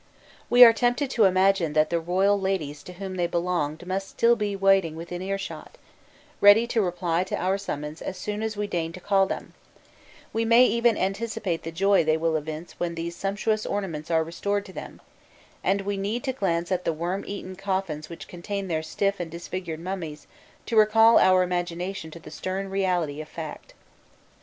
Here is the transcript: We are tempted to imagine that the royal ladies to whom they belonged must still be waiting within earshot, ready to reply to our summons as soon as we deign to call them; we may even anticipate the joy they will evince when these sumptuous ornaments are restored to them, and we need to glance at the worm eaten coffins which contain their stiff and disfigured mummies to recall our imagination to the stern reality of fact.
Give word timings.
We 0.49 0.63
are 0.63 0.73
tempted 0.73 1.11
to 1.11 1.25
imagine 1.25 1.73
that 1.73 1.91
the 1.91 1.99
royal 1.99 2.41
ladies 2.41 2.81
to 2.85 2.93
whom 2.93 3.17
they 3.17 3.27
belonged 3.27 3.85
must 3.85 4.09
still 4.09 4.35
be 4.35 4.55
waiting 4.55 4.95
within 4.95 5.21
earshot, 5.21 5.77
ready 6.39 6.65
to 6.73 6.81
reply 6.81 7.23
to 7.25 7.35
our 7.39 7.55
summons 7.59 8.01
as 8.01 8.17
soon 8.17 8.41
as 8.41 8.57
we 8.57 8.65
deign 8.65 8.93
to 8.93 8.99
call 8.99 9.27
them; 9.27 9.53
we 10.33 10.43
may 10.43 10.65
even 10.65 10.97
anticipate 10.97 11.61
the 11.61 11.71
joy 11.71 12.03
they 12.03 12.17
will 12.17 12.35
evince 12.35 12.71
when 12.79 12.95
these 12.95 13.15
sumptuous 13.15 13.63
ornaments 13.63 14.09
are 14.09 14.23
restored 14.23 14.65
to 14.65 14.73
them, 14.73 15.01
and 15.63 15.81
we 15.81 15.97
need 15.97 16.23
to 16.23 16.33
glance 16.33 16.71
at 16.71 16.83
the 16.83 16.93
worm 16.93 17.23
eaten 17.27 17.55
coffins 17.55 18.09
which 18.09 18.27
contain 18.27 18.67
their 18.69 18.81
stiff 18.81 19.19
and 19.19 19.29
disfigured 19.29 19.79
mummies 19.79 20.25
to 20.65 20.75
recall 20.75 21.19
our 21.19 21.43
imagination 21.43 22.09
to 22.09 22.19
the 22.19 22.31
stern 22.31 22.71
reality 22.71 23.21
of 23.21 23.29
fact. 23.29 23.75